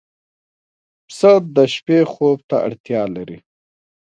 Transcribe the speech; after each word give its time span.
پسه 1.05 1.31
د 1.55 1.57
شپې 1.73 1.99
خوب 2.11 2.39
ته 2.49 2.55
اړتیا 2.67 3.01
لري. 3.15 3.37